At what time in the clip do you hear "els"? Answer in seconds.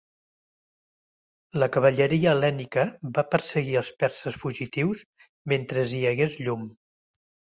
3.81-3.91